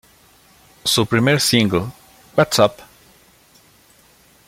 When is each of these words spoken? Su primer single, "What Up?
Su 0.83 1.05
primer 1.05 1.39
single, 1.39 1.85
"What 2.35 2.57
Up? 2.57 2.71